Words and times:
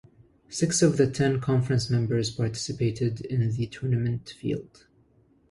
Six 0.49 0.81
of 0.81 0.97
the 0.97 1.05
ten 1.05 1.39
conference 1.39 1.91
members 1.91 2.31
participated 2.31 3.21
in 3.23 3.47
the 3.51 3.67
tournament 3.67 4.29
field. 4.31 4.87